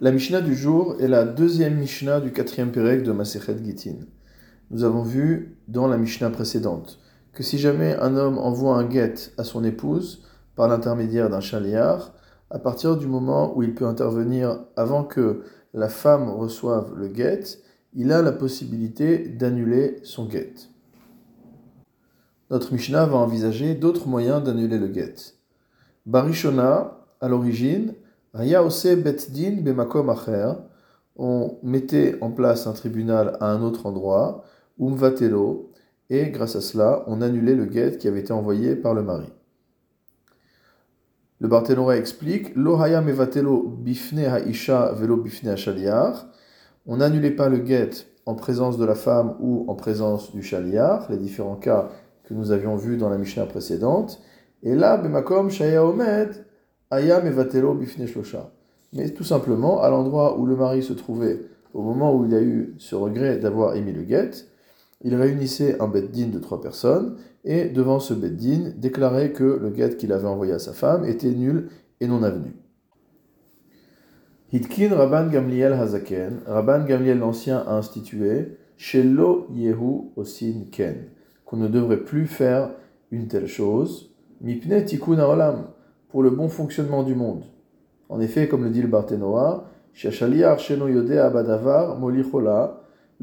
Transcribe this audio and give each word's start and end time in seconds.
La 0.00 0.12
Mishnah 0.12 0.42
du 0.42 0.54
jour 0.54 0.94
est 1.00 1.08
la 1.08 1.24
deuxième 1.24 1.74
Mishnah 1.74 2.20
du 2.20 2.30
quatrième 2.30 2.70
Pérec 2.70 3.02
de 3.02 3.10
Masechet 3.10 3.56
Gitin. 3.64 3.96
Nous 4.70 4.84
avons 4.84 5.02
vu 5.02 5.58
dans 5.66 5.88
la 5.88 5.96
Mishnah 5.96 6.30
précédente 6.30 7.00
que 7.32 7.42
si 7.42 7.58
jamais 7.58 7.96
un 7.96 8.14
homme 8.14 8.38
envoie 8.38 8.76
un 8.76 8.84
guet 8.84 9.14
à 9.38 9.42
son 9.42 9.64
épouse 9.64 10.22
par 10.54 10.68
l'intermédiaire 10.68 11.30
d'un 11.30 11.40
chaliard, 11.40 12.14
à 12.48 12.60
partir 12.60 12.96
du 12.96 13.08
moment 13.08 13.58
où 13.58 13.64
il 13.64 13.74
peut 13.74 13.86
intervenir 13.86 14.60
avant 14.76 15.02
que 15.02 15.42
la 15.74 15.88
femme 15.88 16.30
reçoive 16.30 16.94
le 16.96 17.08
guet, 17.08 17.42
il 17.92 18.12
a 18.12 18.22
la 18.22 18.30
possibilité 18.30 19.26
d'annuler 19.26 19.98
son 20.04 20.26
guet. 20.26 20.54
Notre 22.52 22.72
Mishnah 22.72 23.06
va 23.06 23.16
envisager 23.16 23.74
d'autres 23.74 24.06
moyens 24.06 24.44
d'annuler 24.44 24.78
le 24.78 24.86
guet. 24.86 25.16
Barishona, 26.06 27.04
à 27.20 27.26
l'origine, 27.26 27.94
on 31.16 31.58
mettait 31.62 32.18
en 32.20 32.30
place 32.30 32.66
un 32.66 32.72
tribunal 32.72 33.36
à 33.40 33.50
un 33.50 33.62
autre 33.62 33.86
endroit, 33.86 34.44
Umvatelo, 34.80 35.72
et 36.10 36.30
grâce 36.30 36.56
à 36.56 36.60
cela, 36.60 37.04
on 37.06 37.20
annulait 37.20 37.54
le 37.54 37.66
guet 37.66 37.98
qui 37.98 38.08
avait 38.08 38.20
été 38.20 38.32
envoyé 38.32 38.76
par 38.76 38.94
le 38.94 39.02
mari. 39.02 39.30
Le 41.40 41.46
Barthénora 41.46 41.96
explique 41.96 42.54
Lohaya 42.56 43.00
mevatelo 43.00 43.62
bifne 43.62 44.24
haisha 44.24 44.92
velo 44.92 45.16
bifne. 45.16 45.54
On 46.86 46.96
n'annulait 46.96 47.30
pas 47.30 47.48
le 47.48 47.58
guet 47.58 47.90
en 48.26 48.34
présence 48.34 48.76
de 48.76 48.84
la 48.84 48.94
femme 48.94 49.36
ou 49.38 49.64
en 49.68 49.74
présence 49.74 50.34
du 50.34 50.42
chaliar, 50.42 51.06
les 51.10 51.16
différents 51.16 51.56
cas 51.56 51.90
que 52.24 52.34
nous 52.34 52.50
avions 52.50 52.76
vus 52.76 52.96
dans 52.96 53.08
la 53.08 53.18
Mishnah 53.18 53.46
précédente. 53.46 54.20
Et 54.62 54.74
là, 54.74 54.96
bemakom 54.96 55.48
shaya 55.50 55.84
Ayam 56.90 57.26
evatelo 57.26 57.74
bifne 57.74 58.06
shlosha. 58.06 58.50
Mais 58.92 59.10
tout 59.10 59.24
simplement, 59.24 59.82
à 59.82 59.90
l'endroit 59.90 60.38
où 60.38 60.46
le 60.46 60.56
mari 60.56 60.82
se 60.82 60.94
trouvait 60.94 61.40
au 61.74 61.82
moment 61.82 62.14
où 62.14 62.24
il 62.24 62.34
a 62.34 62.40
eu 62.40 62.74
ce 62.78 62.94
regret 62.94 63.38
d'avoir 63.38 63.76
émis 63.76 63.92
le 63.92 64.02
guet, 64.02 64.30
il 65.02 65.14
réunissait 65.14 65.80
un 65.80 65.86
beddin 65.86 66.28
de 66.28 66.38
trois 66.38 66.60
personnes 66.60 67.16
et 67.44 67.68
devant 67.68 68.00
ce 68.00 68.14
beddin 68.14 68.72
déclarait 68.76 69.32
que 69.32 69.44
le 69.44 69.70
guet 69.70 69.96
qu'il 69.96 70.12
avait 70.12 70.26
envoyé 70.26 70.52
à 70.52 70.58
sa 70.58 70.72
femme 70.72 71.04
était 71.04 71.30
nul 71.30 71.68
et 72.00 72.06
non 72.06 72.22
avenu. 72.22 72.56
Hitkin 74.50 74.94
Rabban 74.94 75.28
Gamliel 75.28 75.74
Hazaken, 75.74 76.40
Rabban 76.46 76.84
Gamliel 76.84 77.18
l'Ancien 77.18 77.58
a 77.58 77.74
institué 77.74 78.56
Shelo 78.78 79.46
Yehu 79.52 80.10
Osin 80.16 80.64
Ken, 80.72 81.04
qu'on 81.44 81.58
ne 81.58 81.68
devrait 81.68 82.02
plus 82.02 82.26
faire 82.26 82.70
une 83.10 83.28
telle 83.28 83.46
chose, 83.46 84.14
Mipne 84.40 84.84
Tikkun 84.84 85.18
Olam, 85.18 85.66
pour 86.08 86.22
le 86.22 86.30
bon 86.30 86.48
fonctionnement 86.48 87.02
du 87.02 87.14
monde. 87.14 87.44
En 88.08 88.20
effet, 88.20 88.48
comme 88.48 88.64
le 88.64 88.70
dit 88.70 88.82
le 88.82 88.88
Barthénoa, 88.88 89.70
le 90.04 90.10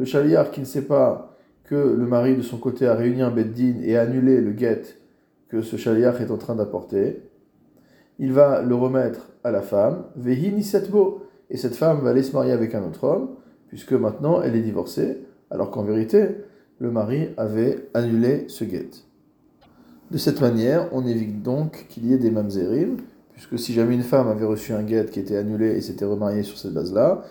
chaliar 0.05 0.51
qui 0.51 0.59
ne 0.59 0.65
sait 0.65 0.81
pas 0.83 1.35
que 1.63 1.75
le 1.75 2.05
mari 2.05 2.35
de 2.35 2.41
son 2.41 2.57
côté 2.57 2.85
a 2.85 2.95
réuni 2.95 3.21
un 3.21 3.31
beddin 3.31 3.81
et 3.81 3.97
a 3.97 4.01
annulé 4.01 4.41
le 4.41 4.51
guet 4.51 4.83
que 5.47 5.61
ce 5.61 5.77
chaliar 5.77 6.19
est 6.21 6.31
en 6.31 6.37
train 6.37 6.55
d'apporter, 6.55 7.23
il 8.19 8.33
va 8.33 8.61
le 8.61 8.75
remettre 8.75 9.31
à 9.43 9.51
la 9.51 9.61
femme, 9.61 10.03
et 10.25 11.57
cette 11.57 11.75
femme 11.75 11.99
va 12.01 12.09
aller 12.09 12.23
se 12.23 12.33
marier 12.33 12.51
avec 12.51 12.73
un 12.75 12.83
autre 12.83 13.03
homme, 13.03 13.29
puisque 13.67 13.93
maintenant 13.93 14.41
elle 14.41 14.55
est 14.55 14.61
divorcée, 14.61 15.25
alors 15.51 15.71
qu'en 15.71 15.83
vérité, 15.83 16.27
le 16.79 16.91
mari 16.91 17.29
avait 17.37 17.89
annulé 17.93 18.45
ce 18.47 18.63
guet. 18.63 18.89
De 20.11 20.19
cette 20.19 20.39
manière, 20.39 20.87
on 20.91 21.05
évite 21.07 21.41
donc 21.41 21.87
qu'il 21.89 22.05
y 22.05 22.13
ait 22.13 22.19
des 22.19 22.29
mamzerim, 22.29 22.97
puisque 23.33 23.57
si 23.57 23.73
jamais 23.73 23.95
une 23.95 24.03
femme 24.03 24.27
avait 24.27 24.45
reçu 24.45 24.71
un 24.71 24.83
guet 24.83 25.07
qui 25.11 25.19
était 25.19 25.35
annulé 25.35 25.71
et 25.71 25.81
s'était 25.81 26.05
remariée 26.05 26.43
sur 26.43 26.59
cette 26.59 26.73
base-là, 26.73 27.23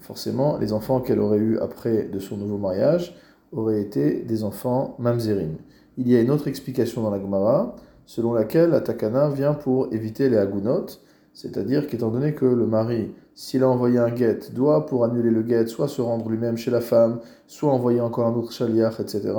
forcément, 0.00 0.58
les 0.58 0.72
enfants 0.72 1.00
qu'elle 1.00 1.20
aurait 1.20 1.38
eus 1.38 1.58
après 1.58 2.04
de 2.04 2.18
son 2.18 2.36
nouveau 2.36 2.58
mariage 2.58 3.16
auraient 3.52 3.80
été 3.80 4.22
des 4.22 4.42
enfants 4.42 4.96
mamzerim. 4.98 5.56
Il 5.96 6.08
y 6.08 6.16
a 6.16 6.20
une 6.20 6.30
autre 6.30 6.48
explication 6.48 7.02
dans 7.02 7.10
la 7.10 7.20
Gemara, 7.20 7.76
selon 8.04 8.32
laquelle 8.32 8.70
la 8.70 8.80
takana 8.80 9.28
vient 9.28 9.54
pour 9.54 9.92
éviter 9.92 10.28
les 10.28 10.38
agunot, 10.38 10.86
c'est-à-dire 11.34 11.86
qu'étant 11.86 12.10
donné 12.10 12.34
que 12.34 12.46
le 12.46 12.66
mari, 12.66 13.14
s'il 13.34 13.62
a 13.62 13.68
envoyé 13.68 13.98
un 13.98 14.10
guet, 14.10 14.40
doit 14.52 14.86
pour 14.86 15.04
annuler 15.04 15.30
le 15.30 15.42
guet 15.42 15.66
soit 15.66 15.86
se 15.86 16.02
rendre 16.02 16.28
lui-même 16.28 16.56
chez 16.56 16.72
la 16.72 16.80
femme, 16.80 17.20
soit 17.46 17.72
envoyer 17.72 18.00
encore 18.00 18.26
un 18.26 18.34
autre 18.34 18.52
chaliach, 18.52 18.98
etc., 18.98 19.34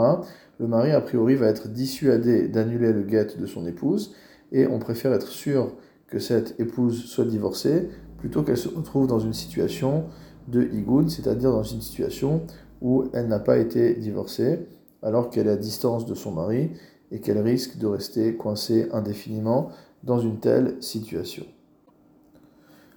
le 0.59 0.68
mari, 0.68 0.92
a 0.92 1.02
priori, 1.02 1.36
va 1.36 1.47
être 1.47 1.70
dissuadé 1.70 2.47
d'annuler 2.50 2.92
le 2.92 3.03
guet 3.03 3.38
de 3.40 3.46
son 3.46 3.66
épouse, 3.66 4.14
et 4.52 4.68
on 4.68 4.80
préfère 4.80 5.14
être 5.14 5.28
sûr 5.30 5.74
que 6.08 6.20
cette 6.20 6.59
épouse 6.59 7.06
soit 7.06 7.25
divorcée, 7.25 7.90
plutôt 8.18 8.44
qu'elle 8.44 8.58
se 8.58 8.68
retrouve 8.68 9.08
dans 9.08 9.20
une 9.20 9.34
situation 9.34 10.06
de 10.47 10.64
higoun, 10.64 11.09
c'est-à-dire 11.09 11.52
dans 11.52 11.64
une 11.64 11.81
situation 11.81 12.42
où 12.81 13.06
elle 13.14 13.28
n'a 13.28 13.40
pas 13.40 13.58
été 13.58 13.94
divorcée, 13.94 14.68
alors 15.02 15.30
qu'elle 15.30 15.47
est 15.47 15.52
à 15.52 15.58
distance 15.58 16.06
de 16.06 16.14
son 16.14 16.34
mari, 16.34 16.72
et 17.12 17.22
qu'elle 17.22 17.40
risque 17.40 17.78
de 17.78 17.88
rester 17.88 18.36
coincée 18.36 18.90
indéfiniment 18.91 19.70
dans 20.03 20.20
une 20.20 20.40
telle 20.40 20.76
situation. 20.81 21.46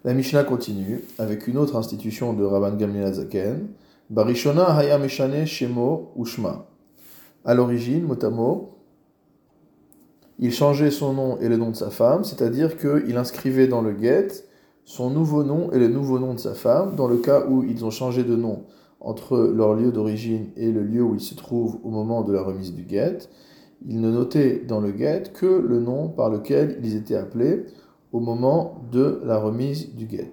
La 0.05 0.15
Mishnah 0.15 0.43
continue 0.43 1.01
avec 1.19 1.47
une 1.47 1.57
autre 1.57 1.77
institution 1.77 2.33
de 2.33 2.43
Rabban 2.43 2.77
Gamliel 2.77 3.15
Zaken, 3.15 3.69
Barishona 4.11 4.65
Hayameshane 4.77 5.47
Shemo 5.47 6.13
Ushma. 6.17 6.67
À 7.45 7.55
l'origine, 7.55 8.05
mot 8.05 8.73
il 10.39 10.53
changeait 10.53 10.91
son 10.91 11.13
nom 11.13 11.39
et 11.39 11.49
le 11.49 11.57
nom 11.57 11.71
de 11.71 11.77
sa 11.77 11.91
femme, 11.91 12.25
c'est-à-dire 12.25 12.77
qu'il 12.77 13.17
inscrivait 13.17 13.69
dans 13.69 13.81
le 13.81 13.93
guet 13.93 14.29
son 14.85 15.11
nouveau 15.11 15.45
nom 15.45 15.71
et 15.71 15.79
le 15.79 15.87
nouveau 15.87 16.19
nom 16.19 16.35
de 16.35 16.41
sa 16.41 16.55
femme, 16.55 16.97
dans 16.97 17.07
le 17.07 17.19
cas 17.19 17.47
où 17.47 17.63
ils 17.63 17.85
ont 17.85 17.91
changé 17.91 18.25
de 18.25 18.35
nom 18.35 18.65
entre 18.99 19.39
leur 19.39 19.75
lieu 19.75 19.93
d'origine 19.93 20.47
et 20.57 20.73
le 20.73 20.83
lieu 20.83 21.03
où 21.03 21.15
ils 21.15 21.21
se 21.21 21.35
trouvent 21.35 21.79
au 21.85 21.91
moment 21.91 22.23
de 22.23 22.33
la 22.33 22.43
remise 22.43 22.75
du 22.75 22.83
guet. 22.83 23.19
Il 23.87 24.01
ne 24.01 24.11
notait 24.11 24.65
dans 24.67 24.81
le 24.81 24.91
guet 24.91 25.25
que 25.33 25.47
le 25.47 25.81
nom 25.81 26.09
par 26.09 26.31
lequel 26.31 26.79
ils 26.83 26.97
étaient 26.97 27.17
appelés 27.17 27.67
au 28.13 28.21
moment 28.21 28.83
de 28.91 29.21
la 29.25 29.39
remise 29.39 29.95
du 29.95 30.07
guet. 30.07 30.33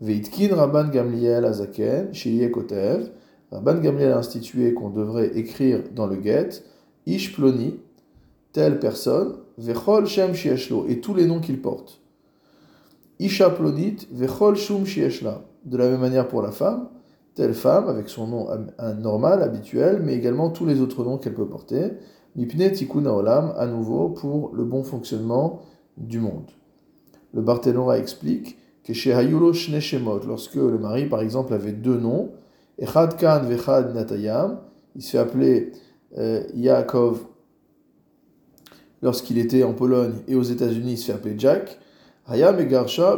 Veitkin 0.00 0.54
Rabban 0.54 0.88
Gamliel 0.88 1.44
Azaken, 1.44 2.10
Kotev, 2.52 3.10
Rabban 3.52 3.80
Gamliel 3.80 4.12
a 4.12 4.18
institué 4.18 4.72
qu'on 4.72 4.90
devrait 4.90 5.36
écrire 5.36 5.82
dans 5.94 6.06
le 6.06 6.20
get 6.20 6.48
Ish 7.06 7.34
Ploni, 7.34 7.78
telle 8.52 8.78
personne, 8.78 9.36
Vechol 9.58 10.06
Shem 10.06 10.34
Shieshlo, 10.34 10.86
et 10.88 11.00
tous 11.00 11.14
les 11.14 11.26
noms 11.26 11.40
qu'il 11.40 11.60
porte. 11.60 12.00
Isha 13.18 13.50
Plonit, 13.50 14.08
Vechol 14.10 14.56
Shum 14.56 14.84
Shieshla. 14.86 15.42
De 15.64 15.76
la 15.76 15.88
même 15.88 16.00
manière 16.00 16.26
pour 16.26 16.42
la 16.42 16.50
femme, 16.50 16.88
telle 17.34 17.54
femme, 17.54 17.88
avec 17.88 18.08
son 18.08 18.26
nom 18.26 18.48
normal, 18.98 19.42
habituel, 19.42 20.02
mais 20.02 20.14
également 20.14 20.50
tous 20.50 20.66
les 20.66 20.80
autres 20.80 21.04
noms 21.04 21.18
qu'elle 21.18 21.34
peut 21.34 21.46
porter. 21.46 21.92
Mipne 22.34 22.72
Tikkun 22.72 23.06
Olam, 23.06 23.54
à 23.56 23.66
nouveau, 23.66 24.08
pour 24.08 24.52
le 24.54 24.64
bon 24.64 24.82
fonctionnement 24.82 25.60
du 25.96 26.18
monde. 26.18 26.50
Le 27.32 27.42
Barthénora 27.42 27.98
explique 27.98 28.58
que 28.82 28.92
chez 28.92 29.12
Hayulo 29.12 29.52
lorsque 30.26 30.56
le 30.56 30.78
mari, 30.78 31.06
par 31.06 31.20
exemple, 31.20 31.54
avait 31.54 31.72
deux 31.72 31.98
noms, 31.98 32.30
Echad 32.82 33.16
Kan 33.16 33.44
Vechad 33.44 33.94
Natayam, 33.94 34.58
il 34.96 35.02
se 35.02 35.12
fait 35.12 35.18
appeler 35.18 35.70
euh, 36.18 36.42
Yaakov 36.54 37.20
lorsqu'il 39.02 39.38
était 39.38 39.62
en 39.62 39.72
Pologne 39.72 40.14
et 40.26 40.34
aux 40.34 40.42
États-Unis, 40.42 40.92
il 40.92 40.98
se 40.98 41.06
fait 41.06 41.12
appeler 41.12 41.34
Jack. 41.38 41.78
Hayam 42.26 42.58
et 42.58 42.66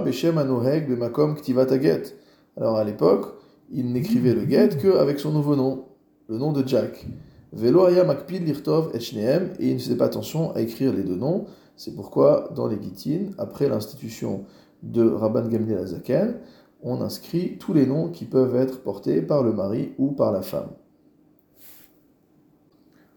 Beshem 0.04 0.36
Anoheg 0.36 0.88
Bemakom 0.88 1.34
Ktivataget. 1.36 2.14
Alors 2.58 2.76
à 2.76 2.84
l'époque, 2.84 3.38
il 3.70 3.91
n'écrivait 3.91 4.34
le 4.34 4.44
get 4.47 4.76
qu'avec 4.80 5.19
son 5.19 5.32
nouveau 5.32 5.56
nom, 5.56 5.86
le 6.28 6.36
nom 6.36 6.52
de 6.52 6.66
Jack. 6.66 7.06
Velo 7.52 7.86
Hayam 7.86 8.10
Akpid 8.10 8.44
Lirtov 8.46 8.91
et 8.94 8.98
et 8.98 9.69
il 9.69 9.75
ne 9.75 9.78
faisait 9.78 9.96
pas 9.96 10.06
attention 10.06 10.52
à 10.52 10.60
écrire 10.60 10.92
les 10.92 11.04
deux 11.04 11.16
noms. 11.16 11.46
C'est 11.76 11.94
pourquoi, 11.94 12.50
dans 12.54 12.66
les 12.66 12.81
Gittin, 12.81 13.31
après 13.38 13.69
l'institution 13.69 14.44
de 14.82 15.08
Rabban 15.08 15.48
Gamliel 15.48 15.78
Azaken, 15.78 16.36
on 16.83 17.01
inscrit 17.01 17.57
tous 17.59 17.73
les 17.73 17.87
noms 17.87 18.09
qui 18.09 18.25
peuvent 18.25 18.56
être 18.56 18.82
portés 18.82 19.23
par 19.23 19.43
le 19.43 19.53
mari 19.53 19.93
ou 19.99 20.12
par 20.12 20.32
la 20.32 20.43
femme. 20.43 20.71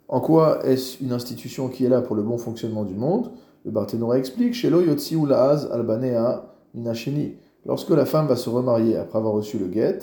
En 0.08 0.22
quoi 0.22 0.66
est-ce 0.66 1.04
une 1.04 1.12
institution 1.12 1.68
qui 1.68 1.84
est 1.84 1.90
là 1.90 2.02
pour 2.02 2.16
le 2.16 2.24
bon 2.24 2.38
fonctionnement 2.38 2.86
du 2.86 2.96
monde? 2.96 3.32
Le 3.66 3.72
Barthénora 3.72 4.18
explique 4.18 4.54
chez 4.54 4.70
Yotsi 4.70 5.18
ou 5.18 5.26
Albanea 5.30 6.54
Minasheni. 6.74 7.36
Lorsque 7.66 7.90
la 7.90 8.06
femme 8.06 8.28
va 8.28 8.38
se 8.38 8.50
remarier 8.50 8.96
après 8.96 9.18
avoir 9.18 9.34
reçu 9.34 9.60
le 9.60 9.68
guet, 9.68 10.00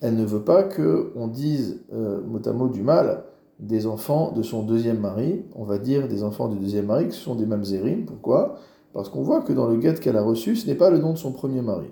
elle 0.00 0.14
ne 0.14 0.24
veut 0.24 0.42
pas 0.42 0.62
qu'on 0.62 1.26
dise 1.26 1.80
euh, 1.92 2.20
mot 2.22 2.40
à 2.46 2.52
mot 2.52 2.68
du 2.68 2.82
mal 2.82 3.24
des 3.58 3.88
enfants 3.88 4.30
de 4.30 4.42
son 4.42 4.62
deuxième 4.62 5.00
mari. 5.00 5.44
On 5.56 5.64
va 5.64 5.78
dire 5.78 6.06
des 6.06 6.22
enfants 6.22 6.46
du 6.46 6.56
deuxième 6.56 6.86
mari 6.86 7.08
que 7.08 7.14
ce 7.14 7.20
sont 7.20 7.34
des 7.34 7.46
mamzerim. 7.46 8.06
Pourquoi? 8.06 8.60
Parce 8.92 9.08
qu'on 9.08 9.22
voit 9.22 9.42
que 9.42 9.52
dans 9.52 9.66
le 9.66 9.76
guet 9.76 9.94
qu'elle 9.94 10.16
a 10.16 10.22
reçu, 10.22 10.54
ce 10.54 10.68
n'est 10.68 10.76
pas 10.76 10.90
le 10.90 10.98
nom 10.98 11.12
de 11.12 11.18
son 11.18 11.32
premier 11.32 11.62
mari. 11.62 11.90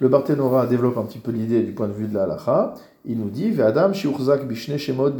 Le 0.00 0.08
Barthénora 0.08 0.66
développe 0.66 0.98
un 0.98 1.04
petit 1.04 1.18
peu 1.18 1.30
l'idée 1.30 1.62
du 1.62 1.72
point 1.72 1.86
de 1.86 1.92
vue 1.92 2.08
de 2.08 2.14
la 2.14 2.24
halacha. 2.24 2.74
Il 3.04 3.18
nous 3.18 3.30
dit 3.30 3.54
shiurzak 3.92 4.52
shemot. 4.52 5.10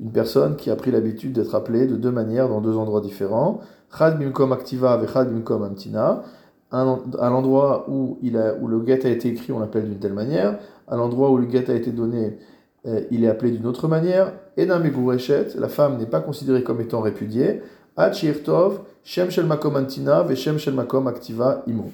Une 0.00 0.10
personne 0.10 0.56
qui 0.56 0.70
a 0.70 0.76
pris 0.76 0.90
l'habitude 0.90 1.32
d'être 1.32 1.54
appelée 1.54 1.86
de 1.86 1.94
deux 1.94 2.10
manières 2.10 2.48
dans 2.48 2.60
deux 2.60 2.76
endroits 2.76 3.00
différents. 3.00 3.60
Chad 3.96 4.18
bimkom 4.18 4.52
activa 4.52 4.96
vechad 4.96 5.32
bimkom 5.32 5.62
amtina. 5.62 6.24
à 6.72 6.84
l'endroit 7.30 7.86
où, 7.88 8.18
le 8.22 8.84
get 8.84 9.06
a 9.06 9.10
été 9.10 9.28
écrit, 9.28 9.52
on 9.52 9.60
l'appelle 9.60 9.84
d'une 9.84 10.00
telle 10.00 10.14
manière. 10.14 10.58
À 10.88 10.96
l'endroit 10.96 11.30
où 11.30 11.38
le 11.38 11.48
get 11.48 11.70
a 11.70 11.74
été 11.74 11.92
donné, 11.92 12.38
euh, 12.86 13.02
il 13.12 13.22
est 13.22 13.28
appelé 13.28 13.52
d'une 13.52 13.66
autre 13.66 13.86
manière. 13.86 14.32
Et 14.56 14.66
dans 14.66 14.80
la 14.80 15.68
femme 15.68 15.98
n'est 15.98 16.06
pas 16.06 16.20
considérée 16.20 16.64
comme 16.64 16.80
étant 16.80 17.02
répudiée. 17.02 17.62
Achirtov, 17.96 18.80
Shem 19.04 19.30
Shel 19.30 19.46
Antina, 19.48 20.24
Veshem 20.24 20.58
Shel 20.58 20.74
Makom 20.74 21.06
Activa 21.06 21.62
Imo. 21.68 21.92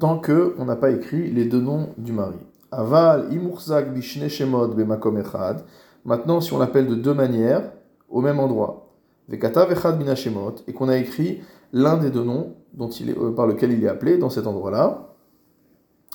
Tant 0.00 0.18
que 0.18 0.54
on 0.58 0.64
n'a 0.64 0.76
pas 0.76 0.90
écrit 0.90 1.30
les 1.30 1.44
deux 1.44 1.60
noms 1.60 1.90
du 1.98 2.12
mari. 2.12 2.38
Aval, 2.72 3.30
Imurzak 3.32 3.92
Bishne 3.92 4.28
Shemod 4.28 4.74
Bemakom. 4.74 5.22
Maintenant, 6.06 6.40
si 6.40 6.54
on 6.54 6.58
l'appelle 6.58 6.86
de 6.86 6.94
deux 6.94 7.12
manières, 7.12 7.70
au 8.08 8.22
même 8.22 8.40
endroit. 8.40 8.94
Vekata 9.28 9.66
Vechad 9.66 9.98
Minashemot, 9.98 10.54
et 10.66 10.72
qu'on 10.72 10.88
a 10.88 10.96
écrit 10.96 11.42
l'un 11.74 11.98
des 11.98 12.10
deux 12.10 12.24
noms 12.24 12.54
dont 12.72 12.88
il 12.88 13.10
est, 13.10 13.18
euh, 13.18 13.32
par 13.32 13.46
lequel 13.46 13.72
il 13.72 13.84
est 13.84 13.88
appelé 13.88 14.16
dans 14.16 14.30
cet 14.30 14.46
endroit-là. 14.46 15.14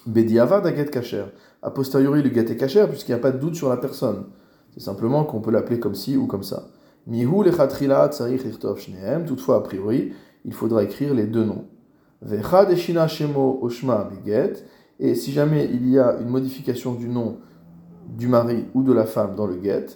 Bediava 0.08 0.62
Daget 0.62 0.88
Kacher. 0.88 1.26
A 1.62 1.70
posteriori, 1.70 2.24
le 2.24 2.36
est 2.36 2.58
kacher 2.58 2.88
puisqu'il 2.90 3.12
n'y 3.12 3.20
a 3.20 3.22
pas 3.22 3.32
de 3.32 3.38
doute 3.38 3.56
sur 3.56 3.70
la 3.70 3.78
personne. 3.78 4.26
C'est 4.74 4.82
simplement 4.84 5.26
qu'on 5.26 5.42
peut 5.42 5.52
l'appeler 5.52 5.80
comme 5.80 5.96
ci 5.96 6.18
ou 6.18 6.26
comme 6.26 6.44
ça. 6.44 6.70
Mihu 7.06 7.44
lechatrila 7.44 8.10
tsarich 8.10 8.44
lichtov 8.44 8.80
shneem. 8.80 9.26
Toutefois, 9.26 9.58
a 9.58 9.62
priori, 9.62 10.12
il 10.44 10.54
faudra 10.54 10.84
écrire 10.84 11.14
les 11.14 11.28
deux 11.28 11.44
noms. 11.44 11.66
Et 15.00 15.16
si 15.16 15.32
jamais 15.32 15.66
il 15.66 15.90
y 15.90 16.00
a 16.00 16.18
une 16.20 16.30
modification 16.30 16.94
du 16.94 17.08
nom 17.08 17.38
du 18.08 18.28
mari 18.28 18.66
ou 18.74 18.84
de 18.84 18.94
la 18.94 19.06
femme 19.06 19.36
dans 19.36 19.48
le 19.48 19.62
get. 19.62 19.88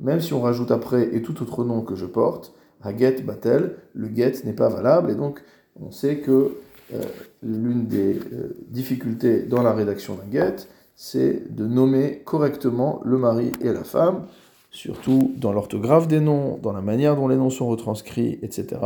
Même 0.00 0.20
si 0.20 0.32
on 0.32 0.40
rajoute 0.40 0.70
après 0.70 1.14
et 1.14 1.22
tout 1.22 1.42
autre 1.42 1.64
nom 1.64 1.82
que 1.82 1.94
je 1.94 2.06
porte, 2.06 2.54
Haget 2.82 3.22
Batel, 3.22 3.76
le 3.94 4.08
get 4.14 4.34
n'est 4.44 4.52
pas 4.52 4.68
valable, 4.68 5.10
et 5.10 5.14
donc 5.14 5.42
on 5.80 5.90
sait 5.90 6.18
que 6.18 6.52
euh, 6.94 7.02
l'une 7.42 7.86
des 7.86 8.18
euh, 8.32 8.56
difficultés 8.68 9.42
dans 9.42 9.62
la 9.62 9.72
rédaction 9.72 10.14
d'un 10.14 10.30
get, 10.30 10.56
c'est 10.94 11.54
de 11.54 11.66
nommer 11.66 12.22
correctement 12.24 13.00
le 13.04 13.18
mari 13.18 13.52
et 13.60 13.72
la 13.72 13.84
femme, 13.84 14.26
surtout 14.70 15.32
dans 15.36 15.52
l'orthographe 15.52 16.08
des 16.08 16.20
noms, 16.20 16.58
dans 16.62 16.72
la 16.72 16.80
manière 16.80 17.16
dont 17.16 17.28
les 17.28 17.36
noms 17.36 17.50
sont 17.50 17.66
retranscrits, 17.68 18.38
etc., 18.42 18.80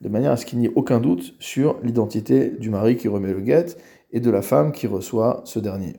de 0.00 0.08
manière 0.08 0.32
à 0.32 0.36
ce 0.36 0.44
qu'il 0.44 0.58
n'y 0.58 0.66
ait 0.66 0.72
aucun 0.74 1.00
doute 1.00 1.34
sur 1.38 1.76
l'identité 1.82 2.50
du 2.50 2.70
mari 2.70 2.96
qui 2.96 3.08
remet 3.08 3.32
le 3.32 3.44
get 3.44 3.76
et 4.12 4.20
de 4.20 4.30
la 4.30 4.42
femme 4.42 4.72
qui 4.72 4.86
reçoit 4.86 5.42
ce 5.44 5.58
dernier. 5.58 5.94